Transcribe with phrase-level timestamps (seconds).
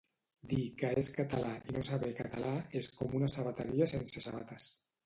[0.53, 4.77] dir que és català i no saber català és com una sabateria sense sabates